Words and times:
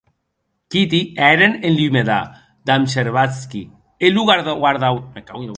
Kitty 0.75 1.01
èren 1.27 1.53
en 1.69 1.77
lumedar, 1.81 2.19
damb 2.67 2.89
Scherbazky, 2.91 3.63
e 4.05 4.07
lo 4.15 4.21
guardaue. 4.65 4.99